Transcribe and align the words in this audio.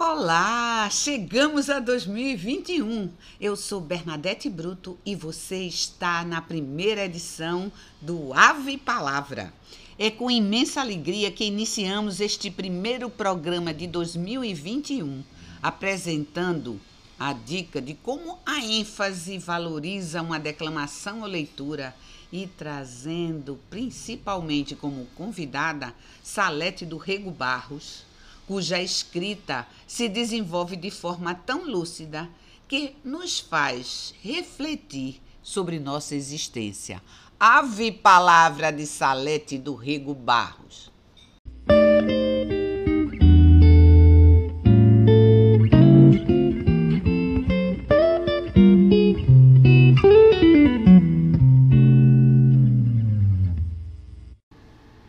Olá, 0.00 0.88
chegamos 0.92 1.68
a 1.68 1.80
2021. 1.80 3.10
Eu 3.40 3.56
sou 3.56 3.80
Bernadette 3.80 4.48
Bruto 4.48 4.96
e 5.04 5.16
você 5.16 5.64
está 5.64 6.24
na 6.24 6.40
primeira 6.40 7.04
edição 7.04 7.72
do 8.00 8.32
Ave 8.32 8.78
Palavra. 8.78 9.52
É 9.98 10.08
com 10.08 10.30
imensa 10.30 10.80
alegria 10.80 11.32
que 11.32 11.44
iniciamos 11.44 12.20
este 12.20 12.48
primeiro 12.48 13.10
programa 13.10 13.74
de 13.74 13.88
2021, 13.88 15.24
apresentando 15.60 16.80
a 17.18 17.32
dica 17.32 17.82
de 17.82 17.94
como 17.94 18.38
a 18.46 18.60
ênfase 18.60 19.36
valoriza 19.36 20.22
uma 20.22 20.38
declamação 20.38 21.22
ou 21.22 21.26
leitura 21.26 21.92
e 22.32 22.46
trazendo 22.46 23.58
principalmente 23.68 24.76
como 24.76 25.08
convidada 25.16 25.92
Salete 26.22 26.86
do 26.86 26.98
Rego 26.98 27.32
Barros 27.32 28.06
cuja 28.48 28.80
escrita 28.80 29.68
se 29.86 30.08
desenvolve 30.08 30.74
de 30.74 30.90
forma 30.90 31.34
tão 31.34 31.66
lúcida 31.70 32.30
que 32.66 32.96
nos 33.04 33.38
faz 33.38 34.14
refletir 34.22 35.20
sobre 35.42 35.78
nossa 35.78 36.14
existência. 36.14 37.02
Ave 37.38 37.92
palavra 37.92 38.70
de 38.70 38.86
Salete 38.86 39.58
do 39.58 39.74
Rego 39.74 40.14
Barros. 40.14 40.90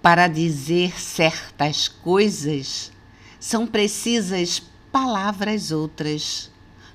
Para 0.02 0.28
dizer 0.28 1.00
certas 1.00 1.88
coisas, 1.88 2.92
são 3.40 3.66
precisas 3.66 4.62
palavras 4.92 5.72
outras, 5.72 6.52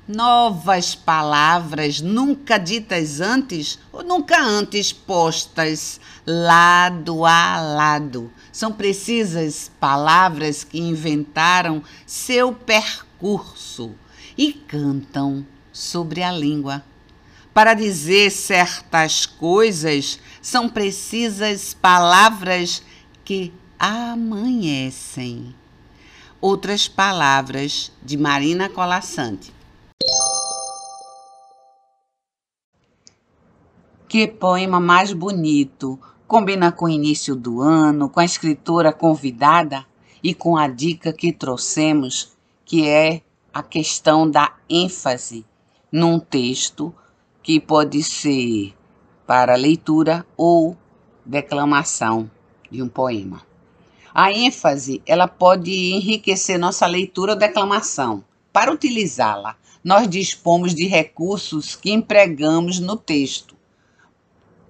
novas 0.07 0.95
palavras 0.95 2.03
nunca 2.03 2.59
ditas 2.59 3.21
antes 3.21 3.79
ou 3.91 4.05
nunca 4.05 4.39
antes 4.43 4.93
postas 4.93 5.99
lado 6.27 7.25
a 7.25 7.61
lado. 7.61 8.31
São 8.53 8.71
precisas 8.71 9.71
palavras 9.81 10.63
que 10.63 10.79
inventaram 10.79 11.83
seu 12.07 12.53
percurso 12.53 13.93
e 14.37 14.53
cantam 14.53 15.47
sobre 15.73 16.23
a 16.23 16.31
língua. 16.31 16.85
Para 17.55 17.73
dizer 17.73 18.31
certas 18.31 19.25
coisas, 19.25 20.19
são 20.43 20.69
precisas 20.69 21.73
palavras 21.73 22.83
que 23.25 23.53
amanhecem 23.79 25.55
Outras 26.47 26.87
palavras 26.87 27.91
de 28.03 28.19
Marina 28.19 28.69
Colassante. 28.69 29.51
Que 34.07 34.29
poema 34.29 34.79
mais 34.79 35.15
bonito! 35.15 35.99
Combina 36.29 36.71
com 36.71 36.85
o 36.85 36.91
início 36.91 37.35
do 37.35 37.63
ano, 37.63 38.11
com 38.11 38.21
a 38.21 38.27
escritora 38.27 38.93
convidada 38.93 39.87
e 40.23 40.35
com 40.35 40.59
a 40.59 40.69
dica 40.69 41.15
que 41.15 41.33
trouxemos, 41.33 42.37
que 42.63 42.87
é 42.87 43.23
a 43.51 43.63
questão 43.63 44.31
da 44.31 44.55
ênfase 44.69 45.47
num 45.91 46.21
texto 46.21 46.95
que 47.43 47.59
pode 47.59 48.03
ser 48.03 48.75
para 49.27 49.57
leitura 49.57 50.27
ou 50.37 50.77
declamação 51.25 52.31
de 52.71 52.83
um 52.83 52.89
poema. 52.91 53.54
A 54.15 54.31
ênfase, 54.31 55.03
ela 55.05 55.27
pode 55.27 55.73
enriquecer 55.73 56.57
nossa 56.57 56.87
leitura 56.87 57.33
ou 57.33 57.39
declamação. 57.39 58.25
Para 58.53 58.73
utilizá-la, 58.73 59.57
nós 59.83 60.09
dispomos 60.09 60.73
de 60.73 60.87
recursos 60.87 61.75
que 61.75 61.91
empregamos 61.91 62.79
no 62.79 62.97
texto. 62.97 63.57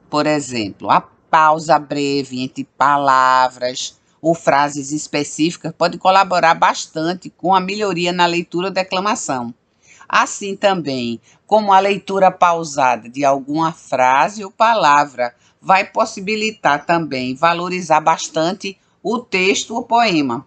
Por 0.08 0.26
exemplo, 0.26 0.90
a 0.90 1.02
pausa 1.02 1.78
breve 1.78 2.40
entre 2.40 2.64
palavras 2.64 4.00
ou 4.18 4.34
frases 4.34 4.92
específicas 4.92 5.74
pode 5.76 5.98
colaborar 5.98 6.54
bastante 6.54 7.28
com 7.28 7.54
a 7.54 7.60
melhoria 7.60 8.14
na 8.14 8.24
leitura 8.24 8.68
ou 8.68 8.72
declamação. 8.72 9.54
Assim 10.08 10.56
também, 10.56 11.20
como 11.46 11.70
a 11.70 11.80
leitura 11.80 12.30
pausada 12.30 13.10
de 13.10 13.26
alguma 13.26 13.72
frase 13.72 14.42
ou 14.42 14.50
palavra 14.50 15.34
vai 15.60 15.84
possibilitar 15.84 16.86
também 16.86 17.34
valorizar 17.34 18.00
bastante 18.00 18.78
o 19.04 19.18
texto 19.18 19.74
ou 19.74 19.84
poema. 19.84 20.46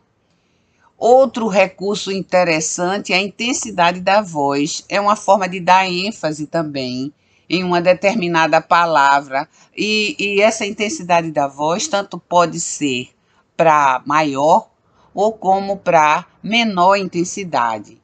Outro 0.98 1.48
recurso 1.48 2.12
interessante 2.12 3.14
é 3.14 3.18
a 3.18 3.22
intensidade 3.22 4.02
da 4.02 4.20
voz. 4.20 4.84
É 4.90 5.00
uma 5.00 5.16
forma 5.16 5.48
de 5.48 5.60
dar 5.60 5.88
ênfase 5.88 6.48
também 6.48 7.14
em 7.48 7.64
uma 7.64 7.80
determinada 7.80 8.60
palavra. 8.60 9.48
E, 9.78 10.16
e 10.18 10.42
essa 10.42 10.66
intensidade 10.66 11.30
da 11.30 11.48
voz 11.48 11.88
tanto 11.88 12.18
pode 12.18 12.60
ser 12.60 13.10
para 13.56 14.02
maior 14.08 14.72
ou 15.14 15.32
como 15.34 15.78
para 15.78 16.26
menor 16.42 16.96
intensidade. 16.96 18.02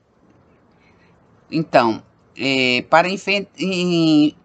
Então, 1.52 2.04
é, 2.38 2.84
para 2.90 3.08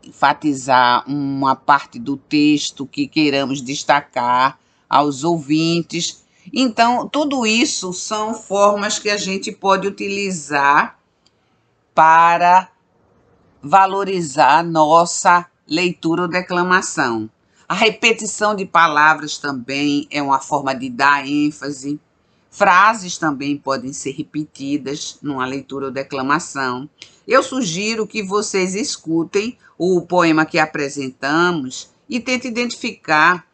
enfatizar 0.02 1.04
uma 1.06 1.54
parte 1.54 1.98
do 1.98 2.16
texto 2.16 2.86
que 2.86 3.06
queiramos 3.06 3.60
destacar, 3.60 4.58
aos 4.88 5.24
ouvintes. 5.24 6.24
Então, 6.52 7.08
tudo 7.08 7.46
isso 7.46 7.92
são 7.92 8.34
formas 8.34 8.98
que 8.98 9.10
a 9.10 9.16
gente 9.16 9.52
pode 9.52 9.86
utilizar 9.86 10.98
para 11.94 12.70
valorizar 13.62 14.64
nossa 14.64 15.46
leitura 15.68 16.22
ou 16.22 16.28
declamação. 16.28 17.28
A 17.68 17.74
repetição 17.74 18.54
de 18.54 18.64
palavras 18.64 19.36
também 19.36 20.08
é 20.10 20.22
uma 20.22 20.40
forma 20.40 20.74
de 20.74 20.88
dar 20.88 21.28
ênfase. 21.28 22.00
Frases 22.50 23.18
também 23.18 23.58
podem 23.58 23.92
ser 23.92 24.12
repetidas 24.12 25.18
numa 25.20 25.44
leitura 25.44 25.86
ou 25.86 25.92
declamação. 25.92 26.88
Eu 27.26 27.42
sugiro 27.42 28.06
que 28.06 28.22
vocês 28.22 28.74
escutem 28.74 29.58
o 29.76 30.00
poema 30.00 30.46
que 30.46 30.58
apresentamos 30.58 31.90
e 32.08 32.18
tentem 32.18 32.50
identificar 32.50 33.47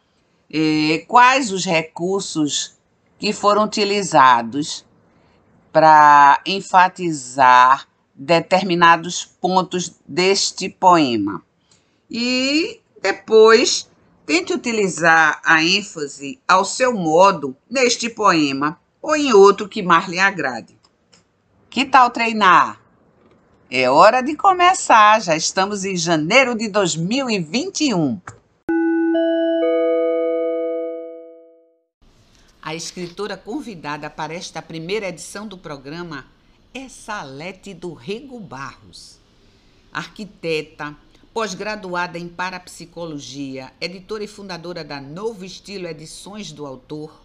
eh, 0.53 1.05
quais 1.09 1.53
os 1.53 1.65
recursos 1.65 2.77
que 3.19 3.33
foram 3.33 3.65
utilizados 3.65 4.85
para 5.73 6.41
enfatizar 6.47 7.89
determinados 8.15 9.25
pontos 9.25 9.95
deste 10.07 10.69
poema. 10.69 11.43
E 12.11 12.81
depois 13.03 13.91
tente 14.25 14.53
utilizar 14.53 15.41
a 15.45 15.63
ênfase 15.63 16.41
ao 16.47 16.65
seu 16.65 16.95
modo 16.95 17.57
neste 17.69 18.09
poema 18.09 18.79
ou 19.03 19.17
em 19.17 19.33
outro 19.33 19.69
que 19.69 19.83
mais 19.83 20.07
lhe 20.07 20.19
agrade. 20.19 20.79
Que 21.69 21.85
tal 21.85 22.11
treinar? 22.11 22.81
É 23.71 23.91
hora 23.91 24.23
de 24.23 24.37
começar, 24.37 25.21
já 25.21 25.37
estamos 25.37 25.85
em 25.85 25.97
janeiro 25.97 26.55
de 26.55 26.69
2021. 26.69 28.21
A 32.67 32.75
escritora 32.75 33.37
convidada 33.37 34.09
para 34.09 34.33
esta 34.33 34.63
primeira 34.63 35.07
edição 35.07 35.47
do 35.47 35.59
programa 35.59 36.27
é 36.73 36.89
Salete 36.89 37.75
do 37.75 37.93
Rego 37.93 38.41
Barros, 38.41 39.19
arquiteta, 39.93 40.97
pós-graduada 41.35 42.19
em 42.19 42.27
parapsicologia, 42.27 43.71
editora 43.79 44.25
e 44.25 44.27
fundadora 44.27 44.83
da 44.83 44.99
Novo 44.99 45.45
Estilo 45.45 45.87
Edições 45.87 46.53
do 46.53 46.65
Autor, 46.65 47.23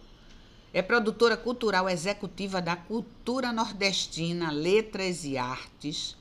é 0.74 0.82
produtora 0.82 1.38
cultural 1.38 1.88
executiva 1.88 2.60
da 2.60 2.76
Cultura 2.76 3.50
Nordestina 3.50 4.50
Letras 4.50 5.24
e 5.24 5.38
Artes, 5.38 6.18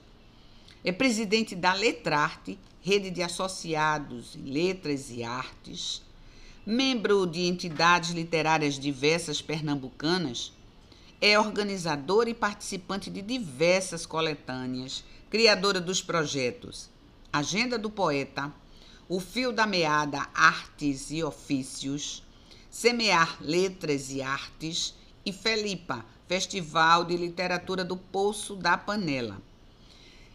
é 0.82 0.94
presidente 0.94 1.58
da 1.58 1.74
Letrarte, 1.74 2.58
rede 2.82 3.12
de 3.12 3.22
associados 3.22 4.38
em 4.38 4.44
letras 4.44 5.12
e 5.12 5.24
artes, 5.24 6.08
membro 6.70 7.26
de 7.26 7.48
entidades 7.48 8.12
literárias 8.12 8.78
diversas 8.78 9.42
pernambucanas, 9.42 10.54
é 11.20 11.38
organizadora 11.40 12.30
e 12.30 12.34
participante 12.36 13.10
de 13.10 13.24
diversas 13.24 14.06
coletâneas, 14.06 15.04
criadora 15.32 15.82
dos 15.82 16.00
projetos 16.00 16.88
Agenda 17.34 17.76
do 17.76 17.90
Poeta, 17.90 18.54
O 19.08 19.20
Fio 19.20 19.52
da 19.52 19.66
Meada 19.66 20.28
Artes 20.32 21.10
e 21.10 21.24
Ofícios, 21.24 22.24
Semear 22.70 23.40
Letras 23.42 24.12
e 24.12 24.22
Artes 24.22 24.94
e 25.26 25.34
Felipa, 25.34 26.06
Festival 26.28 27.04
de 27.04 27.18
Literatura 27.18 27.84
do 27.84 27.98
Poço 27.98 28.56
da 28.56 28.78
Panela. 28.78 29.42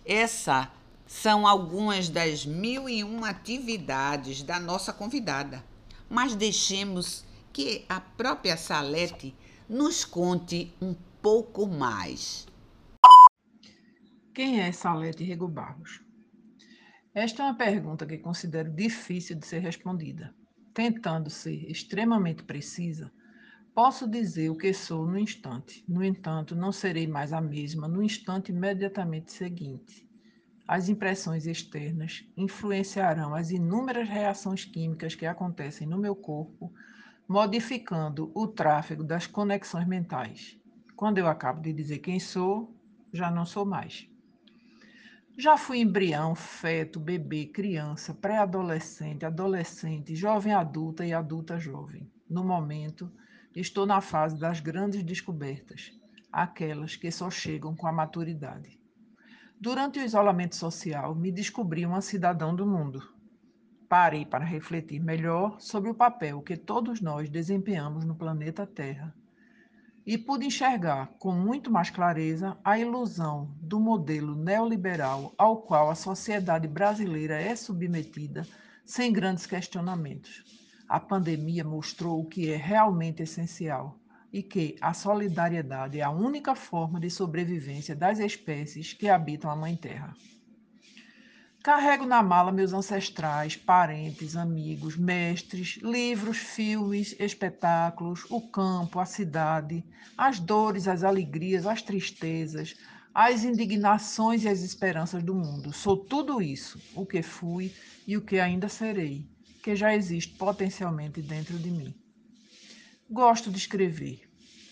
Essas 0.04 0.66
são 1.06 1.46
algumas 1.46 2.08
das 2.08 2.44
mil 2.44 2.88
e 2.88 3.04
uma 3.04 3.28
atividades 3.28 4.42
da 4.42 4.58
nossa 4.58 4.92
convidada 4.92 5.62
mas 6.14 6.36
deixemos 6.36 7.24
que 7.52 7.84
a 7.88 8.00
própria 8.00 8.56
Salete 8.56 9.34
nos 9.68 10.04
conte 10.04 10.72
um 10.80 10.94
pouco 11.20 11.66
mais. 11.66 12.46
Quem 14.32 14.60
é 14.60 14.70
Salete 14.70 15.24
Rego 15.24 15.48
Barros? 15.48 16.00
Esta 17.12 17.42
é 17.42 17.46
uma 17.46 17.56
pergunta 17.56 18.06
que 18.06 18.18
considero 18.18 18.70
difícil 18.70 19.36
de 19.36 19.44
ser 19.44 19.58
respondida. 19.58 20.32
Tentando 20.72 21.28
ser 21.28 21.68
extremamente 21.68 22.44
precisa, 22.44 23.12
posso 23.74 24.08
dizer 24.08 24.50
o 24.50 24.56
que 24.56 24.72
sou 24.72 25.04
no 25.06 25.18
instante. 25.18 25.84
No 25.88 26.04
entanto, 26.04 26.54
não 26.54 26.70
serei 26.70 27.08
mais 27.08 27.32
a 27.32 27.40
mesma 27.40 27.88
no 27.88 28.00
instante 28.00 28.52
imediatamente 28.52 29.32
seguinte. 29.32 30.03
As 30.66 30.88
impressões 30.88 31.46
externas 31.46 32.24
influenciarão 32.34 33.34
as 33.34 33.50
inúmeras 33.50 34.08
reações 34.08 34.64
químicas 34.64 35.14
que 35.14 35.26
acontecem 35.26 35.86
no 35.86 35.98
meu 35.98 36.16
corpo, 36.16 36.72
modificando 37.28 38.32
o 38.34 38.46
tráfego 38.46 39.04
das 39.04 39.26
conexões 39.26 39.86
mentais. 39.86 40.58
Quando 40.96 41.18
eu 41.18 41.26
acabo 41.26 41.60
de 41.60 41.70
dizer 41.70 41.98
quem 41.98 42.18
sou, 42.18 42.74
já 43.12 43.30
não 43.30 43.44
sou 43.44 43.66
mais. 43.66 44.08
Já 45.36 45.58
fui 45.58 45.80
embrião, 45.80 46.34
feto, 46.34 46.98
bebê, 46.98 47.44
criança, 47.44 48.14
pré-adolescente, 48.14 49.26
adolescente, 49.26 50.16
jovem 50.16 50.54
adulta 50.54 51.04
e 51.04 51.12
adulta 51.12 51.58
jovem. 51.58 52.10
No 52.30 52.42
momento, 52.42 53.12
estou 53.54 53.84
na 53.84 54.00
fase 54.00 54.38
das 54.38 54.60
grandes 54.60 55.02
descobertas, 55.02 55.92
aquelas 56.32 56.96
que 56.96 57.10
só 57.10 57.30
chegam 57.30 57.76
com 57.76 57.86
a 57.86 57.92
maturidade. 57.92 58.78
Durante 59.64 59.98
o 59.98 60.02
isolamento 60.02 60.56
social, 60.56 61.14
me 61.14 61.32
descobri 61.32 61.86
uma 61.86 62.02
cidadão 62.02 62.54
do 62.54 62.66
mundo. 62.66 63.02
Parei 63.88 64.26
para 64.26 64.44
refletir 64.44 65.00
melhor 65.00 65.58
sobre 65.58 65.88
o 65.88 65.94
papel 65.94 66.42
que 66.42 66.54
todos 66.54 67.00
nós 67.00 67.30
desempenhamos 67.30 68.04
no 68.04 68.14
planeta 68.14 68.66
Terra 68.66 69.14
e 70.04 70.18
pude 70.18 70.44
enxergar 70.44 71.14
com 71.18 71.32
muito 71.32 71.70
mais 71.70 71.88
clareza 71.88 72.58
a 72.62 72.78
ilusão 72.78 73.56
do 73.58 73.80
modelo 73.80 74.34
neoliberal 74.34 75.34
ao 75.38 75.62
qual 75.62 75.90
a 75.90 75.94
sociedade 75.94 76.68
brasileira 76.68 77.40
é 77.40 77.56
submetida 77.56 78.46
sem 78.84 79.10
grandes 79.10 79.46
questionamentos. 79.46 80.44
A 80.86 81.00
pandemia 81.00 81.64
mostrou 81.64 82.20
o 82.20 82.26
que 82.26 82.50
é 82.50 82.56
realmente 82.56 83.22
essencial 83.22 83.98
e 84.34 84.42
que 84.42 84.74
a 84.80 84.92
solidariedade 84.92 86.00
é 86.00 86.02
a 86.02 86.10
única 86.10 86.56
forma 86.56 86.98
de 86.98 87.08
sobrevivência 87.08 87.94
das 87.94 88.18
espécies 88.18 88.92
que 88.92 89.08
habitam 89.08 89.48
a 89.48 89.54
Mãe 89.54 89.76
Terra. 89.76 90.12
Carrego 91.62 92.04
na 92.04 92.20
mala 92.20 92.50
meus 92.50 92.72
ancestrais, 92.72 93.54
parentes, 93.54 94.34
amigos, 94.34 94.96
mestres, 94.96 95.78
livros, 95.80 96.36
filmes, 96.36 97.14
espetáculos, 97.20 98.26
o 98.28 98.40
campo, 98.40 98.98
a 98.98 99.06
cidade, 99.06 99.84
as 100.18 100.40
dores, 100.40 100.88
as 100.88 101.04
alegrias, 101.04 101.64
as 101.64 101.80
tristezas, 101.80 102.74
as 103.14 103.44
indignações 103.44 104.42
e 104.42 104.48
as 104.48 104.62
esperanças 104.62 105.22
do 105.22 105.32
mundo. 105.32 105.72
Sou 105.72 105.96
tudo 105.96 106.42
isso, 106.42 106.76
o 106.92 107.06
que 107.06 107.22
fui 107.22 107.72
e 108.04 108.16
o 108.16 108.20
que 108.20 108.40
ainda 108.40 108.68
serei, 108.68 109.24
que 109.62 109.76
já 109.76 109.94
existe 109.94 110.34
potencialmente 110.34 111.22
dentro 111.22 111.56
de 111.56 111.70
mim. 111.70 111.94
Gosto 113.10 113.50
de 113.50 113.58
escrever. 113.58 114.22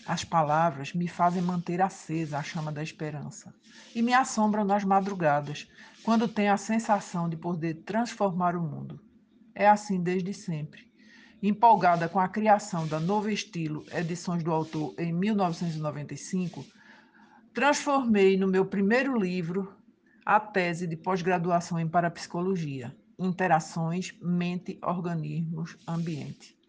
As 0.07 0.23
palavras 0.23 0.91
me 0.91 1.07
fazem 1.07 1.41
manter 1.41 1.79
acesa 1.79 2.39
a 2.39 2.43
chama 2.43 2.71
da 2.71 2.81
esperança 2.81 3.53
e 3.93 4.01
me 4.01 4.11
assombram 4.11 4.65
nas 4.65 4.83
madrugadas, 4.83 5.69
quando 6.01 6.27
tenho 6.27 6.51
a 6.51 6.57
sensação 6.57 7.29
de 7.29 7.37
poder 7.37 7.83
transformar 7.85 8.55
o 8.55 8.61
mundo. 8.61 8.99
É 9.53 9.69
assim 9.69 10.01
desde 10.01 10.33
sempre. 10.33 10.91
Empolgada 11.43 12.09
com 12.09 12.19
a 12.19 12.27
criação 12.27 12.87
da 12.87 12.99
Novo 12.99 13.29
Estilo 13.29 13.85
Edições 13.91 14.43
do 14.43 14.51
Autor 14.51 14.95
em 14.97 15.13
1995, 15.13 16.65
transformei 17.53 18.35
no 18.35 18.47
meu 18.47 18.65
primeiro 18.65 19.15
livro 19.15 19.71
a 20.25 20.39
tese 20.39 20.87
de 20.87 20.97
pós-graduação 20.97 21.79
em 21.79 21.87
parapsicologia, 21.87 22.95
Interações 23.19 24.11
Mente-Organismos 24.19 25.77
Ambiente. 25.87 26.62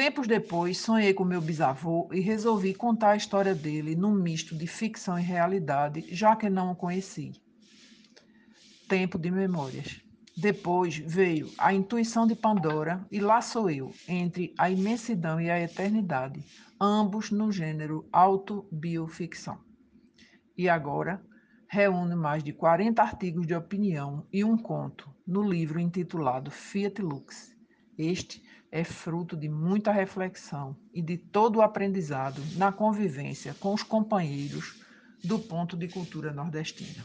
Tempos 0.00 0.26
depois, 0.26 0.78
sonhei 0.78 1.12
com 1.12 1.26
meu 1.26 1.42
bisavô 1.42 2.08
e 2.10 2.20
resolvi 2.20 2.72
contar 2.72 3.10
a 3.10 3.16
história 3.16 3.54
dele 3.54 3.94
num 3.94 4.14
misto 4.14 4.56
de 4.56 4.66
ficção 4.66 5.18
e 5.18 5.22
realidade, 5.22 6.06
já 6.10 6.34
que 6.34 6.48
não 6.48 6.72
o 6.72 6.74
conheci. 6.74 7.32
Tempo 8.88 9.18
de 9.18 9.30
memórias. 9.30 10.00
Depois 10.34 10.96
veio 10.96 11.52
a 11.58 11.74
intuição 11.74 12.26
de 12.26 12.34
Pandora 12.34 13.06
e 13.12 13.20
lá 13.20 13.42
sou 13.42 13.68
eu, 13.68 13.92
entre 14.08 14.54
a 14.56 14.70
imensidão 14.70 15.38
e 15.38 15.50
a 15.50 15.60
eternidade, 15.60 16.42
ambos 16.80 17.30
no 17.30 17.52
gênero 17.52 18.08
autobioficção. 18.10 19.58
E 20.56 20.66
agora, 20.66 21.22
reúne 21.68 22.14
mais 22.14 22.42
de 22.42 22.54
40 22.54 23.02
artigos 23.02 23.46
de 23.46 23.54
opinião 23.54 24.26
e 24.32 24.42
um 24.44 24.56
conto 24.56 25.14
no 25.26 25.42
livro 25.42 25.78
intitulado 25.78 26.50
Fiat 26.50 27.02
Lux. 27.02 27.54
Este 27.98 28.42
é 28.72 28.84
fruto 28.84 29.36
de 29.36 29.48
muita 29.48 29.90
reflexão 29.90 30.76
e 30.94 31.02
de 31.02 31.16
todo 31.16 31.56
o 31.56 31.62
aprendizado 31.62 32.40
na 32.56 32.70
convivência 32.70 33.54
com 33.58 33.74
os 33.74 33.82
companheiros 33.82 34.80
do 35.24 35.38
ponto 35.38 35.76
de 35.76 35.88
cultura 35.88 36.32
nordestina. 36.32 37.04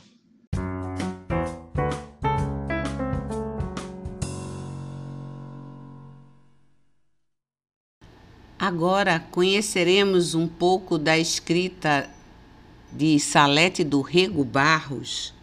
Agora 8.59 9.19
conheceremos 9.19 10.33
um 10.33 10.47
pouco 10.47 10.97
da 10.97 11.17
escrita 11.17 12.09
de 12.91 13.19
Salete 13.19 13.83
do 13.83 14.01
Rego 14.01 14.43
Barros 14.43 15.33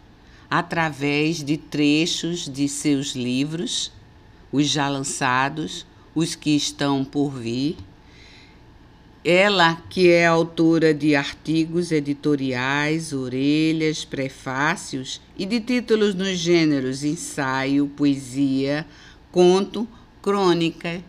através 0.49 1.43
de 1.43 1.57
trechos 1.57 2.49
de 2.49 2.67
seus 2.67 3.15
livros, 3.15 3.91
os 4.51 4.67
já 4.67 4.89
lançados, 4.89 5.85
os 6.15 6.35
que 6.35 6.55
estão 6.55 7.03
por 7.03 7.31
vir. 7.31 7.77
Ela, 9.25 9.77
que 9.89 10.09
é 10.09 10.27
autora 10.27 10.93
de 10.93 11.15
artigos 11.15 11.91
editoriais, 11.91 13.13
orelhas, 13.13 14.03
prefácios 14.03 15.21
e 15.37 15.45
de 15.45 15.61
títulos 15.61 16.13
nos 16.13 16.37
gêneros 16.37 17.05
ensaio, 17.05 17.87
poesia, 17.87 18.85
conto, 19.31 19.87
crônica 20.21 21.01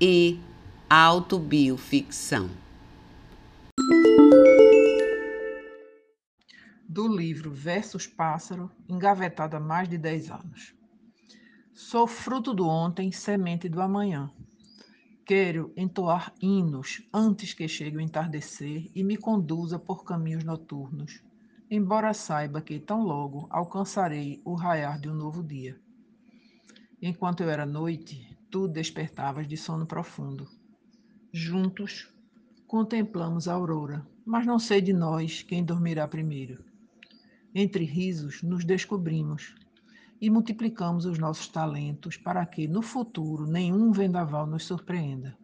e 0.00 0.38
autobioficção. 0.88 2.48
Do 6.88 7.08
livro 7.08 7.50
Versos 7.50 8.06
Pássaro, 8.06 8.70
engavetado 8.88 9.56
há 9.56 9.60
mais 9.60 9.88
de 9.88 9.98
10 9.98 10.30
anos. 10.30 10.74
Sou 11.74 12.06
fruto 12.06 12.54
do 12.54 12.66
ontem, 12.66 13.12
semente 13.12 13.68
do 13.68 13.82
amanhã. 13.82 14.30
Quero 15.26 15.72
entoar 15.76 16.32
hinos 16.40 17.02
antes 17.12 17.52
que 17.52 17.66
chegue 17.66 17.96
o 17.96 18.00
entardecer 18.00 18.88
e 18.94 19.02
me 19.02 19.16
conduza 19.16 19.76
por 19.76 20.04
caminhos 20.04 20.44
noturnos, 20.44 21.20
embora 21.68 22.14
saiba 22.14 22.62
que 22.62 22.78
tão 22.78 23.02
logo 23.02 23.48
alcançarei 23.50 24.40
o 24.44 24.54
raiar 24.54 25.00
de 25.00 25.08
um 25.10 25.14
novo 25.14 25.42
dia. 25.42 25.80
Enquanto 27.02 27.42
eu 27.42 27.50
era 27.50 27.66
noite, 27.66 28.38
tu 28.48 28.68
despertavas 28.68 29.48
de 29.48 29.56
sono 29.56 29.84
profundo. 29.84 30.48
Juntos 31.32 32.08
contemplamos 32.68 33.48
a 33.48 33.54
aurora, 33.54 34.06
mas 34.24 34.46
não 34.46 34.60
sei 34.60 34.80
de 34.80 34.92
nós 34.92 35.42
quem 35.42 35.64
dormirá 35.64 36.06
primeiro. 36.06 36.64
Entre 37.52 37.84
risos 37.84 38.44
nos 38.44 38.64
descobrimos 38.64 39.56
e 40.20 40.30
multiplicamos 40.30 41.04
os 41.04 41.18
nossos 41.18 41.48
talentos 41.48 42.16
para 42.16 42.44
que, 42.46 42.66
no 42.66 42.82
futuro, 42.82 43.46
nenhum 43.46 43.92
vendaval 43.92 44.46
nos 44.46 44.64
surpreenda. 44.64 45.36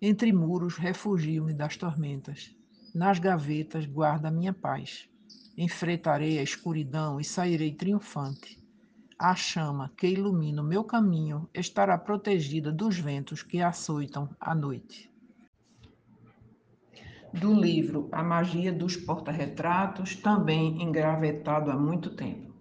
Entre 0.00 0.32
muros, 0.32 0.76
refugio-me 0.76 1.52
das 1.52 1.76
tormentas. 1.76 2.54
Nas 2.94 3.18
gavetas, 3.18 3.86
guarda 3.86 4.30
minha 4.30 4.52
paz. 4.52 5.08
Enfrentarei 5.56 6.38
a 6.38 6.42
escuridão 6.42 7.20
e 7.20 7.24
sairei 7.24 7.72
triunfante. 7.72 8.62
A 9.18 9.34
chama 9.34 9.92
que 9.96 10.08
ilumina 10.08 10.62
o 10.62 10.66
meu 10.66 10.84
caminho 10.84 11.48
estará 11.54 11.96
protegida 11.96 12.72
dos 12.72 12.98
ventos 12.98 13.42
que 13.42 13.62
açoitam 13.62 14.28
a 14.40 14.54
noite. 14.54 15.10
Do 17.32 17.52
livro 17.52 18.08
A 18.12 18.22
Magia 18.22 18.72
dos 18.72 18.96
Porta-Retratos, 18.96 20.14
também 20.16 20.80
engravetado 20.82 21.70
há 21.70 21.76
muito 21.76 22.10
tempo. 22.10 22.53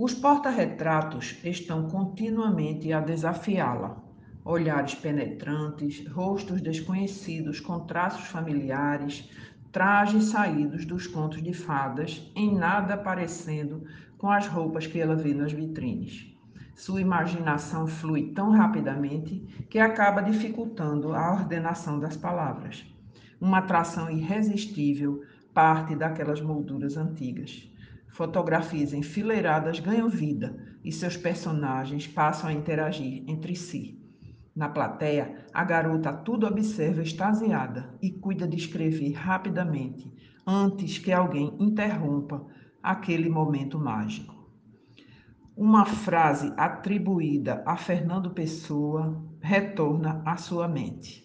Os 0.00 0.14
porta-retratos 0.14 1.40
estão 1.42 1.88
continuamente 1.88 2.92
a 2.92 3.00
desafiá-la. 3.00 4.00
Olhares 4.44 4.94
penetrantes, 4.94 6.06
rostos 6.06 6.60
desconhecidos 6.60 7.58
com 7.58 7.80
traços 7.80 8.28
familiares, 8.28 9.28
trajes 9.72 10.26
saídos 10.26 10.84
dos 10.84 11.08
contos 11.08 11.42
de 11.42 11.52
fadas, 11.52 12.30
em 12.36 12.54
nada 12.54 12.96
parecendo 12.96 13.82
com 14.16 14.30
as 14.30 14.46
roupas 14.46 14.86
que 14.86 15.00
ela 15.00 15.16
vê 15.16 15.34
nas 15.34 15.50
vitrines. 15.50 16.32
Sua 16.76 17.00
imaginação 17.00 17.88
flui 17.88 18.30
tão 18.32 18.52
rapidamente 18.52 19.66
que 19.68 19.80
acaba 19.80 20.22
dificultando 20.22 21.12
a 21.12 21.32
ordenação 21.32 21.98
das 21.98 22.16
palavras. 22.16 22.86
Uma 23.40 23.58
atração 23.58 24.08
irresistível 24.08 25.24
parte 25.52 25.96
daquelas 25.96 26.40
molduras 26.40 26.96
antigas 26.96 27.68
Fotografias 28.10 28.92
enfileiradas 28.92 29.80
ganham 29.80 30.08
vida 30.08 30.56
e 30.84 30.90
seus 30.90 31.16
personagens 31.16 32.06
passam 32.06 32.50
a 32.50 32.52
interagir 32.52 33.24
entre 33.26 33.54
si. 33.54 33.98
Na 34.54 34.68
plateia, 34.68 35.46
a 35.54 35.62
garota 35.62 36.12
tudo 36.12 36.46
observa 36.46 37.02
extasiada 37.02 37.96
e 38.02 38.10
cuida 38.10 38.46
de 38.48 38.56
escrever 38.56 39.12
rapidamente, 39.12 40.12
antes 40.44 40.98
que 40.98 41.12
alguém 41.12 41.56
interrompa 41.60 42.44
aquele 42.82 43.28
momento 43.28 43.78
mágico. 43.78 44.34
Uma 45.56 45.84
frase 45.84 46.52
atribuída 46.56 47.62
a 47.66 47.76
Fernando 47.76 48.30
Pessoa 48.30 49.22
retorna 49.40 50.22
à 50.24 50.36
sua 50.36 50.66
mente. 50.66 51.24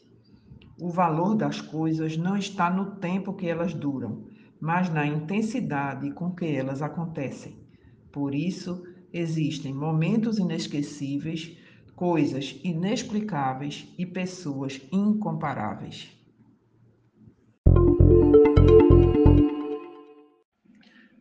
O 0.79 0.89
valor 0.89 1.35
das 1.35 1.61
coisas 1.61 2.17
não 2.17 2.35
está 2.35 2.69
no 2.69 2.97
tempo 2.97 3.33
que 3.33 3.47
elas 3.47 3.73
duram, 3.73 4.25
mas 4.63 4.89
na 4.89 5.05
intensidade 5.05 6.09
com 6.11 6.33
que 6.33 6.45
elas 6.45 6.81
acontecem. 6.81 7.67
Por 8.13 8.33
isso, 8.33 8.81
existem 9.11 9.73
momentos 9.73 10.37
inesquecíveis 10.37 11.57
coisas 11.97 12.57
inexplicáveis 12.63 13.93
e 13.97 14.05
pessoas 14.05 14.79
incomparáveis. 14.89 16.17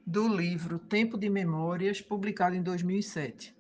Do 0.06 0.28
livro 0.28 0.78
Tempo 0.78 1.18
de 1.18 1.28
Memórias, 1.28 2.00
publicado 2.00 2.54
em 2.54 2.62
2007. 2.62 3.52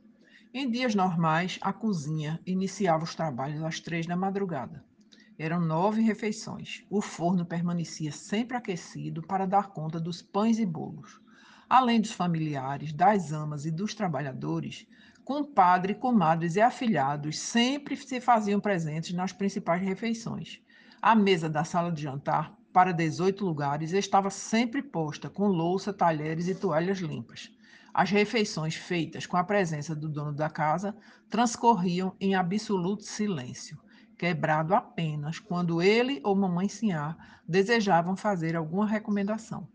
Em 0.54 0.70
dias 0.70 0.94
normais, 0.94 1.58
a 1.60 1.72
cozinha 1.72 2.38
iniciava 2.46 3.02
os 3.02 3.16
trabalhos 3.16 3.64
às 3.64 3.80
três 3.80 4.06
da 4.06 4.14
madrugada. 4.14 4.91
Eram 5.38 5.60
nove 5.60 6.02
refeições. 6.02 6.84
O 6.90 7.00
forno 7.00 7.44
permanecia 7.44 8.12
sempre 8.12 8.56
aquecido 8.56 9.22
para 9.22 9.46
dar 9.46 9.68
conta 9.70 9.98
dos 9.98 10.20
pães 10.20 10.58
e 10.58 10.66
bolos. 10.66 11.20
Além 11.68 12.00
dos 12.00 12.12
familiares, 12.12 12.92
das 12.92 13.32
amas 13.32 13.64
e 13.64 13.70
dos 13.70 13.94
trabalhadores, 13.94 14.86
compadre, 15.24 15.94
comadres 15.94 16.56
e 16.56 16.60
afilhados 16.60 17.38
sempre 17.38 17.96
se 17.96 18.20
faziam 18.20 18.60
presentes 18.60 19.14
nas 19.14 19.32
principais 19.32 19.80
refeições. 19.80 20.60
A 21.00 21.14
mesa 21.14 21.48
da 21.48 21.64
sala 21.64 21.90
de 21.90 22.02
jantar, 22.02 22.54
para 22.72 22.92
18 22.92 23.44
lugares, 23.44 23.92
estava 23.92 24.30
sempre 24.30 24.82
posta 24.82 25.30
com 25.30 25.46
louça, 25.46 25.92
talheres 25.92 26.46
e 26.46 26.54
toalhas 26.54 26.98
limpas. 26.98 27.50
As 27.94 28.10
refeições 28.10 28.74
feitas 28.74 29.26
com 29.26 29.36
a 29.36 29.44
presença 29.44 29.94
do 29.94 30.08
dono 30.08 30.32
da 30.32 30.48
casa 30.48 30.96
transcorriam 31.28 32.14
em 32.20 32.34
absoluto 32.34 33.02
silêncio, 33.02 33.78
quebrado 34.22 34.72
apenas 34.72 35.40
quando 35.40 35.82
ele 35.82 36.20
ou 36.22 36.36
mamãe 36.36 36.68
Sinhá 36.68 37.16
desejavam 37.44 38.14
fazer 38.14 38.54
alguma 38.54 38.86
recomendação. 38.86 39.66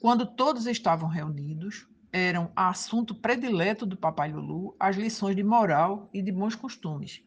Quando 0.00 0.24
todos 0.24 0.66
estavam 0.66 1.10
reunidos, 1.10 1.86
eram 2.10 2.50
assunto 2.56 3.14
predileto 3.14 3.84
do 3.84 3.94
Papai 3.94 4.32
Lulu 4.32 4.74
as 4.80 4.96
lições 4.96 5.36
de 5.36 5.44
moral 5.44 6.08
e 6.10 6.22
de 6.22 6.32
bons 6.32 6.54
costumes 6.54 7.22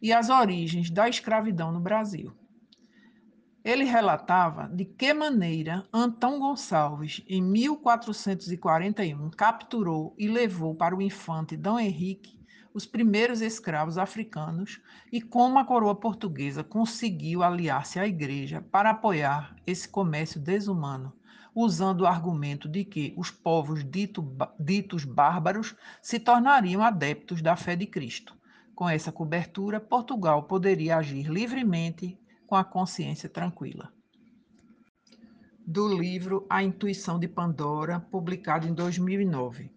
e 0.00 0.12
as 0.12 0.30
origens 0.30 0.90
da 0.90 1.08
escravidão 1.08 1.72
no 1.72 1.80
Brasil. 1.80 2.32
Ele 3.64 3.82
relatava 3.82 4.68
de 4.68 4.84
que 4.84 5.12
maneira 5.12 5.88
Antão 5.92 6.38
Gonçalves, 6.38 7.24
em 7.28 7.42
1441, 7.42 9.28
capturou 9.30 10.14
e 10.16 10.28
levou 10.28 10.72
para 10.72 10.94
o 10.94 11.02
infante 11.02 11.56
Dom 11.56 11.80
Henrique 11.80 12.35
os 12.76 12.84
primeiros 12.84 13.40
escravos 13.40 13.96
africanos 13.96 14.82
e 15.10 15.22
como 15.22 15.58
a 15.58 15.64
coroa 15.64 15.94
portuguesa 15.94 16.62
conseguiu 16.62 17.42
aliar-se 17.42 17.98
à 17.98 18.06
igreja 18.06 18.60
para 18.70 18.90
apoiar 18.90 19.56
esse 19.66 19.88
comércio 19.88 20.38
desumano 20.38 21.10
usando 21.54 22.02
o 22.02 22.06
argumento 22.06 22.68
de 22.68 22.84
que 22.84 23.14
os 23.16 23.30
povos 23.30 23.82
dito, 23.82 24.22
ditos 24.60 25.06
bárbaros 25.06 25.74
se 26.02 26.20
tornariam 26.20 26.82
adeptos 26.82 27.40
da 27.40 27.56
fé 27.56 27.74
de 27.74 27.86
Cristo. 27.86 28.36
Com 28.74 28.86
essa 28.86 29.10
cobertura, 29.10 29.80
Portugal 29.80 30.42
poderia 30.42 30.98
agir 30.98 31.30
livremente 31.30 32.20
com 32.46 32.56
a 32.56 32.62
consciência 32.62 33.26
tranquila. 33.26 33.90
Do 35.66 35.88
livro 35.88 36.46
A 36.50 36.62
Intuição 36.62 37.18
de 37.18 37.26
Pandora, 37.26 37.98
publicado 37.98 38.68
em 38.68 38.74
2009. 38.74 39.75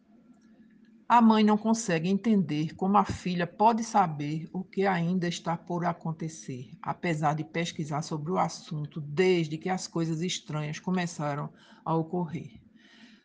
A 1.12 1.24
mãe 1.24 1.44
não 1.44 1.58
consegue 1.58 2.08
entender 2.08 2.75
como 2.75 2.96
a 2.96 3.04
filha 3.04 3.48
pode 3.48 3.84
saber 3.84 4.48
o 4.54 4.63
que 4.63 4.86
ainda 4.86 5.28
está 5.28 5.58
por 5.58 5.84
acontecer, 5.84 6.78
apesar 6.80 7.34
de 7.34 7.44
pesquisar 7.44 8.04
sobre 8.04 8.32
o 8.32 8.38
assunto 8.38 9.01
desde 9.01 9.58
que 9.58 9.70
as 9.70 9.88
coisas 9.88 10.22
estranhas 10.22 10.78
começaram 10.78 11.50
a 11.84 11.96
ocorrer. 11.96 12.62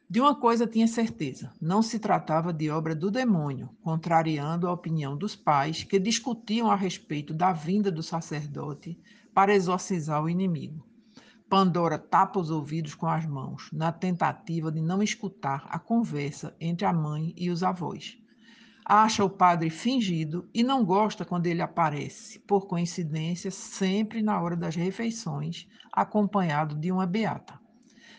De 0.09 0.19
uma 0.19 0.35
coisa 0.35 0.67
tinha 0.67 0.88
certeza: 0.88 1.53
não 1.61 1.83
se 1.83 1.99
tratava 1.99 2.55
de 2.55 2.71
obra 2.71 2.95
do 2.95 3.11
demônio, 3.11 3.69
contrariando 3.83 4.67
a 4.67 4.73
opinião 4.73 5.14
dos 5.14 5.37
pais 5.37 5.85
que 5.85 5.99
discutiam 5.99 6.71
a 6.71 6.76
respeito 6.76 7.35
da 7.35 7.53
vinda 7.53 7.93
do 7.93 8.03
sacerdote 8.03 8.99
para 9.35 9.55
exorcizar 9.55 10.25
o 10.25 10.31
inimigo. 10.31 10.83
Pandora 11.48 11.98
tapa 11.98 12.40
os 12.40 12.50
ouvidos 12.50 12.94
com 12.94 13.06
as 13.06 13.26
mãos, 13.26 13.68
na 13.72 13.92
tentativa 13.92 14.72
de 14.72 14.80
não 14.80 15.02
escutar 15.02 15.66
a 15.68 15.78
conversa 15.78 16.56
entre 16.58 16.86
a 16.86 16.92
mãe 16.92 17.34
e 17.36 17.50
os 17.50 17.62
avós. 17.62 18.18
Acha 18.84 19.24
o 19.24 19.30
padre 19.30 19.70
fingido 19.70 20.48
e 20.52 20.62
não 20.62 20.84
gosta 20.84 21.24
quando 21.24 21.46
ele 21.46 21.62
aparece, 21.62 22.38
por 22.40 22.66
coincidência, 22.66 23.50
sempre 23.50 24.20
na 24.20 24.40
hora 24.40 24.56
das 24.56 24.74
refeições, 24.74 25.68
acompanhado 25.92 26.74
de 26.74 26.90
uma 26.90 27.06
beata. 27.06 27.58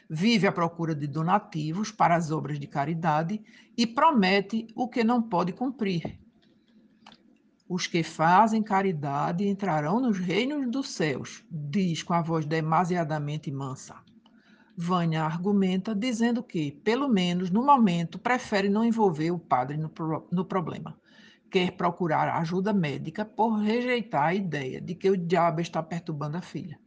Vive 0.10 0.48
à 0.48 0.52
procura 0.52 0.96
de 0.96 1.08
donativos 1.08 1.92
para 1.92 2.16
as 2.16 2.32
obras 2.32 2.60
de 2.60 2.68
caridade 2.68 3.42
e 3.76 3.88
promete 3.88 4.68
o 4.76 4.88
que 4.88 5.04
não 5.04 5.22
pode 5.22 5.52
cumprir, 5.52 6.20
os 7.68 7.88
que 7.88 8.04
fazem 8.04 8.62
caridade 8.62 9.48
entrarão 9.48 10.00
nos 10.00 10.20
reinos 10.20 10.70
dos 10.70 10.90
céus, 10.90 11.44
diz 11.50 12.04
com 12.04 12.14
a 12.14 12.22
voz 12.22 12.46
demasiadamente 12.46 13.52
mansa. 13.52 13.96
Vânia 14.78 15.24
argumenta 15.24 15.96
dizendo 15.96 16.44
que, 16.44 16.72
pelo 16.72 17.08
menos 17.08 17.50
no 17.50 17.66
momento, 17.66 18.20
prefere 18.20 18.70
não 18.70 18.86
envolver 18.86 19.32
o 19.32 19.40
padre 19.40 19.78
no, 19.78 19.90
pro 19.90 20.28
no 20.32 20.46
problema. 20.46 21.00
Quer 21.50 21.72
procurar 21.72 22.30
ajuda 22.36 22.74
médica 22.74 23.26
por 23.26 23.56
rejeitar 23.58 24.26
a 24.26 24.34
ideia 24.36 24.80
de 24.80 24.94
que 24.94 25.10
o 25.10 25.18
diabo 25.18 25.62
está 25.62 25.82
perturbando 25.82 26.38
a 26.38 26.42
filha. 26.42 26.78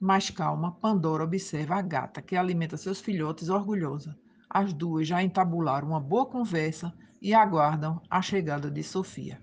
Mas 0.00 0.30
calma, 0.30 0.72
Pandora 0.72 1.24
observa 1.24 1.76
a 1.76 1.82
gata 1.82 2.22
que 2.22 2.36
alimenta 2.36 2.76
seus 2.76 3.00
filhotes 3.00 3.48
orgulhosa. 3.48 4.16
As 4.48 4.72
duas 4.72 5.06
já 5.06 5.22
entabularam 5.22 5.88
uma 5.88 6.00
boa 6.00 6.24
conversa 6.24 6.92
e 7.20 7.34
aguardam 7.34 8.00
a 8.08 8.22
chegada 8.22 8.70
de 8.70 8.82
Sofia. 8.82 9.40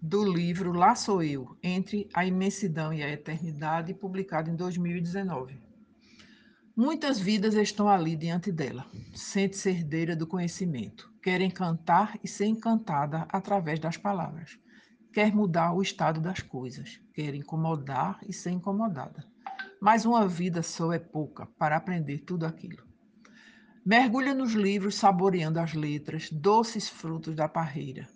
Do 0.00 0.24
livro 0.24 0.72
Lá 0.72 0.94
Sou 0.94 1.22
Eu, 1.24 1.56
Entre 1.60 2.08
a 2.14 2.24
Imensidão 2.24 2.94
e 2.94 3.02
a 3.02 3.10
Eternidade, 3.10 3.92
publicado 3.92 4.48
em 4.48 4.54
2019. 4.54 5.60
Muitas 6.76 7.18
vidas 7.18 7.54
estão 7.54 7.88
ali 7.88 8.14
diante 8.14 8.52
dela. 8.52 8.86
Sente-se 9.12 9.68
herdeira 9.70 10.14
do 10.14 10.26
conhecimento. 10.26 11.12
Quer 11.20 11.40
encantar 11.40 12.16
e 12.22 12.28
ser 12.28 12.46
encantada 12.46 13.26
através 13.28 13.80
das 13.80 13.96
palavras. 13.96 14.56
Quer 15.12 15.34
mudar 15.34 15.72
o 15.72 15.82
estado 15.82 16.20
das 16.20 16.40
coisas. 16.40 17.00
Quer 17.12 17.34
incomodar 17.34 18.20
e 18.24 18.32
ser 18.32 18.50
incomodada. 18.50 19.26
Mas 19.80 20.04
uma 20.04 20.28
vida 20.28 20.62
só 20.62 20.92
é 20.92 20.98
pouca 21.00 21.46
para 21.58 21.76
aprender 21.76 22.18
tudo 22.18 22.46
aquilo. 22.46 22.86
Mergulha 23.84 24.32
nos 24.32 24.52
livros 24.52 24.94
saboreando 24.94 25.58
as 25.58 25.74
letras, 25.74 26.30
doces 26.30 26.88
frutos 26.88 27.34
da 27.34 27.48
parreira 27.48 28.06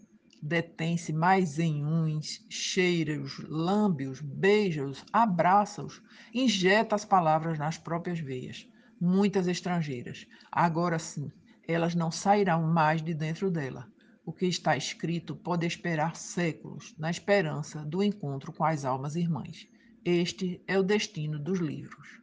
detém-se 0.43 1.13
mais 1.13 1.61
em 1.61 1.85
uns, 1.85 2.45
cheira-os, 2.51 3.39
lambe-os, 3.49 4.21
beija-os, 4.21 5.05
abraça-os, 5.13 6.03
injeta 6.35 6.97
as 6.97 7.05
palavras 7.05 7.61
nas 7.61 7.79
próprias 7.79 8.19
veias. 8.19 8.69
Muitas 9.01 9.47
estrangeiras. 9.47 10.27
Agora 10.51 10.99
sim, 10.99 11.31
elas 11.67 11.95
não 11.95 12.11
sairão 12.11 12.65
mais 12.65 13.01
de 13.01 13.15
dentro 13.15 13.51
dela. 13.51 13.89
O 14.25 14.33
que 14.33 14.47
está 14.47 14.77
escrito 14.77 15.37
pode 15.37 15.65
esperar 15.65 16.17
séculos, 16.17 16.95
na 16.99 17.11
esperança 17.11 17.85
do 17.85 18.03
encontro 18.03 18.53
com 18.53 18.65
as 18.65 18.85
almas 18.85 19.15
irmãs. 19.15 19.69
Este 20.05 20.61
é 20.67 20.77
o 20.77 20.83
destino 20.83 21.39
dos 21.39 21.61
livros. 21.61 22.22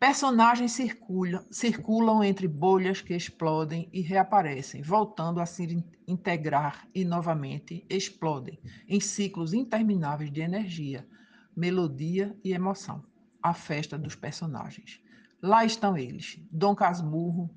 Personagens 0.00 0.72
circulam, 0.72 1.44
circulam 1.50 2.24
entre 2.24 2.48
bolhas 2.48 3.02
que 3.02 3.14
explodem 3.14 3.86
e 3.92 4.00
reaparecem, 4.00 4.80
voltando 4.80 5.40
a 5.40 5.44
se 5.44 5.84
integrar 6.08 6.88
e 6.94 7.04
novamente 7.04 7.84
explodem 7.86 8.58
em 8.88 8.98
ciclos 8.98 9.52
intermináveis 9.52 10.32
de 10.32 10.40
energia, 10.40 11.06
melodia 11.54 12.34
e 12.42 12.54
emoção. 12.54 13.04
A 13.42 13.52
festa 13.52 13.98
dos 13.98 14.14
personagens. 14.14 15.02
Lá 15.42 15.66
estão 15.66 15.98
eles. 15.98 16.42
Dom 16.50 16.74
Casmurro, 16.74 17.50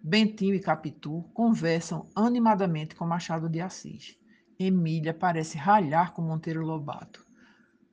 Bentinho 0.00 0.54
e 0.54 0.60
Capitu 0.60 1.28
conversam 1.34 2.08
animadamente 2.14 2.94
com 2.94 3.04
Machado 3.08 3.48
de 3.48 3.60
Assis. 3.60 4.16
Emília 4.56 5.12
parece 5.12 5.58
ralhar 5.58 6.12
com 6.12 6.22
Monteiro 6.22 6.64
Lobato. 6.64 7.27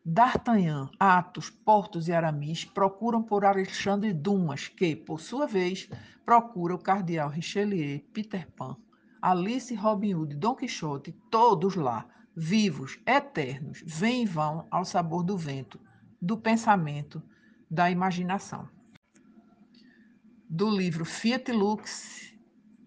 D'Artagnan, 0.07 0.91
Athos, 0.99 1.49
Portos 1.49 2.07
e 2.07 2.13
Aramis 2.13 2.63
procuram 2.63 3.23
por 3.23 3.43
Alexandre 3.43 4.13
Dumas, 4.13 4.67
que, 4.67 4.95
por 4.95 5.19
sua 5.19 5.47
vez, 5.47 5.89
procura 6.23 6.75
o 6.75 6.79
cardeal 6.79 7.27
Richelieu, 7.27 7.99
Peter 8.13 8.47
Pan, 8.51 8.77
Alice, 9.19 9.73
Robin 9.73 10.13
Hood, 10.13 10.35
Dom 10.35 10.53
Quixote, 10.53 11.11
todos 11.31 11.75
lá, 11.75 12.05
vivos, 12.37 12.99
eternos, 13.03 13.81
vêm 13.83 14.21
e 14.21 14.25
vão 14.27 14.67
ao 14.69 14.85
sabor 14.85 15.23
do 15.23 15.35
vento, 15.35 15.79
do 16.21 16.37
pensamento, 16.37 17.19
da 17.67 17.89
imaginação. 17.89 18.69
Do 20.47 20.69
livro 20.69 21.03
Fiat 21.03 21.51
Lux, 21.51 22.31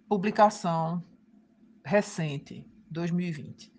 publicação 0.08 1.02
recente, 1.84 2.64
2020. 2.88 3.77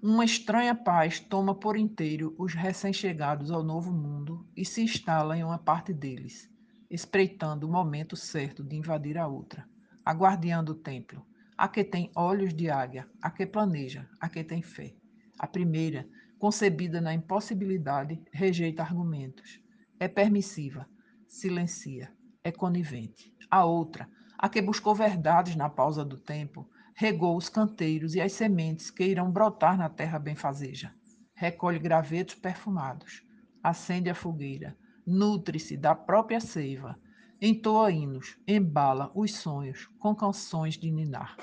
Uma 0.00 0.24
estranha 0.24 0.76
paz 0.76 1.18
toma 1.18 1.52
por 1.52 1.76
inteiro 1.76 2.32
os 2.38 2.54
recém-chegados 2.54 3.50
ao 3.50 3.64
novo 3.64 3.92
mundo 3.92 4.46
e 4.56 4.64
se 4.64 4.80
instala 4.80 5.36
em 5.36 5.42
uma 5.42 5.58
parte 5.58 5.92
deles, 5.92 6.48
espreitando 6.88 7.66
o 7.66 7.72
momento 7.72 8.14
certo 8.14 8.62
de 8.62 8.76
invadir 8.76 9.18
a 9.18 9.26
outra, 9.26 9.68
aguardiando 10.04 10.70
o 10.70 10.76
templo, 10.76 11.26
a 11.56 11.66
que 11.66 11.82
tem 11.82 12.12
olhos 12.14 12.54
de 12.54 12.70
águia, 12.70 13.08
a 13.20 13.28
que 13.28 13.44
planeja, 13.44 14.08
a 14.20 14.28
que 14.28 14.44
tem 14.44 14.62
fé. 14.62 14.94
A 15.36 15.48
primeira, 15.48 16.08
concebida 16.38 17.00
na 17.00 17.12
impossibilidade, 17.12 18.22
rejeita 18.32 18.84
argumentos, 18.84 19.60
é 19.98 20.06
permissiva, 20.06 20.88
silencia, 21.26 22.12
é 22.44 22.52
conivente. 22.52 23.34
A 23.50 23.64
outra, 23.64 24.08
a 24.38 24.48
que 24.48 24.62
buscou 24.62 24.94
verdades 24.94 25.56
na 25.56 25.68
pausa 25.68 26.04
do 26.04 26.16
tempo, 26.16 26.70
regou 27.00 27.36
os 27.36 27.48
canteiros 27.48 28.16
e 28.16 28.20
as 28.20 28.32
sementes 28.32 28.90
que 28.90 29.04
irão 29.04 29.30
brotar 29.30 29.78
na 29.78 29.88
terra 29.88 30.18
benfazeja. 30.18 30.92
Recolhe 31.32 31.78
gravetos 31.78 32.34
perfumados, 32.34 33.22
acende 33.62 34.10
a 34.10 34.16
fogueira, 34.16 34.76
nutre-se 35.06 35.76
da 35.76 35.94
própria 35.94 36.40
seiva, 36.40 36.98
entoa 37.40 37.92
hinos, 37.92 38.36
embala 38.48 39.12
os 39.14 39.32
sonhos 39.36 39.86
com 40.00 40.12
canções 40.12 40.76
de 40.76 40.90
ninar. 40.90 41.36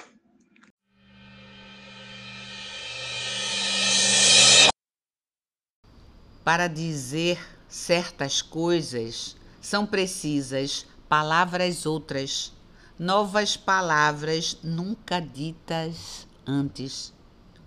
Para 6.43 6.67
dizer 6.67 7.39
certas 7.69 8.41
coisas, 8.41 9.37
são 9.61 9.87
precisas 9.87 10.85
palavras 11.07 11.85
outras 11.85 12.53
novas 12.97 13.57
palavras 13.57 14.57
nunca 14.63 15.19
ditas 15.19 16.25
antes 16.45 17.13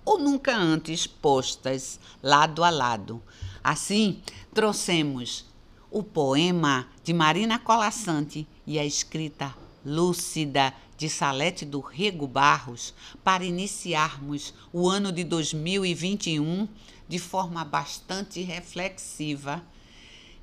ou 0.04 0.18
nunca 0.18 0.56
antes 0.56 1.06
postas 1.06 2.00
lado 2.22 2.64
a 2.64 2.70
lado. 2.70 3.22
Assim, 3.62 4.22
trouxemos 4.54 5.44
o 5.90 6.02
poema 6.02 6.88
de 7.04 7.12
Marina 7.12 7.58
Colassante 7.58 8.48
e 8.66 8.78
a 8.78 8.84
escrita 8.86 9.54
lúcida 9.84 10.72
de 10.96 11.10
Salete 11.10 11.64
do 11.64 11.80
Rego 11.80 12.26
Barros 12.26 12.94
para 13.22 13.44
iniciarmos 13.44 14.54
o 14.72 14.88
ano 14.88 15.12
de 15.12 15.24
2021 15.24 16.66
de 17.06 17.18
forma 17.18 17.64
bastante 17.64 18.40
reflexiva. 18.42 19.62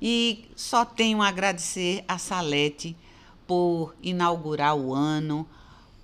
E 0.00 0.48
só 0.54 0.84
tenho 0.84 1.22
a 1.22 1.28
agradecer 1.28 2.04
a 2.06 2.18
Salete 2.18 2.96
por 3.46 3.94
inaugurar 4.02 4.76
o 4.76 4.92
ano, 4.94 5.46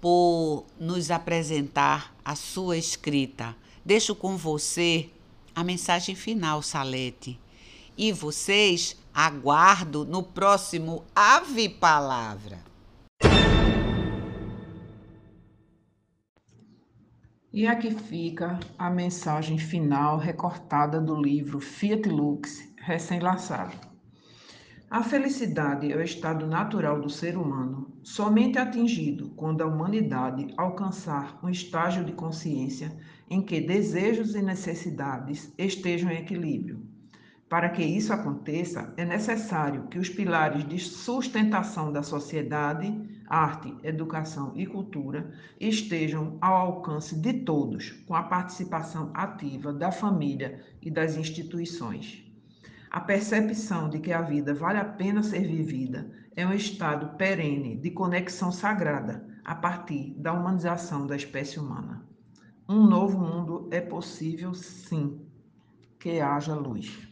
por 0.00 0.64
nos 0.78 1.10
apresentar 1.10 2.14
a 2.24 2.34
sua 2.34 2.76
escrita. 2.76 3.56
Deixo 3.84 4.14
com 4.14 4.36
você 4.36 5.10
a 5.54 5.62
mensagem 5.62 6.14
final, 6.14 6.62
Salete. 6.62 7.38
E 7.96 8.12
vocês 8.12 8.96
aguardo 9.12 10.04
no 10.04 10.22
próximo 10.22 11.04
Ave 11.14 11.68
Palavra. 11.68 12.72
E 17.52 17.66
aqui 17.66 17.90
fica 17.90 18.58
a 18.78 18.88
mensagem 18.88 19.58
final 19.58 20.16
recortada 20.16 20.98
do 20.98 21.14
livro 21.14 21.60
Fiat 21.60 22.08
Lux, 22.08 22.66
recém-lançado. 22.78 23.91
A 24.94 25.02
felicidade 25.02 25.90
é 25.90 25.96
o 25.96 26.02
estado 26.02 26.46
natural 26.46 27.00
do 27.00 27.08
ser 27.08 27.34
humano, 27.34 27.90
somente 28.02 28.58
atingido 28.58 29.30
quando 29.30 29.62
a 29.62 29.66
humanidade 29.66 30.52
alcançar 30.54 31.38
um 31.42 31.48
estágio 31.48 32.04
de 32.04 32.12
consciência 32.12 32.94
em 33.30 33.40
que 33.40 33.58
desejos 33.58 34.34
e 34.34 34.42
necessidades 34.42 35.50
estejam 35.56 36.10
em 36.10 36.18
equilíbrio. 36.18 36.82
Para 37.48 37.70
que 37.70 37.82
isso 37.82 38.12
aconteça, 38.12 38.92
é 38.98 39.06
necessário 39.06 39.84
que 39.84 39.98
os 39.98 40.10
pilares 40.10 40.62
de 40.68 40.78
sustentação 40.78 41.90
da 41.90 42.02
sociedade, 42.02 42.94
arte, 43.26 43.74
educação 43.82 44.52
e 44.54 44.66
cultura 44.66 45.32
estejam 45.58 46.36
ao 46.38 46.54
alcance 46.54 47.18
de 47.18 47.32
todos, 47.44 47.92
com 48.06 48.14
a 48.14 48.24
participação 48.24 49.10
ativa 49.14 49.72
da 49.72 49.90
família 49.90 50.62
e 50.82 50.90
das 50.90 51.16
instituições. 51.16 52.30
A 52.92 53.00
percepção 53.00 53.88
de 53.88 53.98
que 53.98 54.12
a 54.12 54.20
vida 54.20 54.52
vale 54.52 54.78
a 54.78 54.84
pena 54.84 55.22
ser 55.22 55.46
vivida 55.46 56.12
é 56.36 56.46
um 56.46 56.52
estado 56.52 57.16
perene 57.16 57.74
de 57.78 57.90
conexão 57.90 58.52
sagrada 58.52 59.26
a 59.42 59.54
partir 59.54 60.12
da 60.18 60.34
humanização 60.34 61.06
da 61.06 61.16
espécie 61.16 61.58
humana. 61.58 62.06
Um 62.68 62.86
novo 62.86 63.18
mundo 63.18 63.66
é 63.72 63.80
possível, 63.80 64.52
sim, 64.52 65.26
que 65.98 66.20
haja 66.20 66.54
luz. 66.54 67.08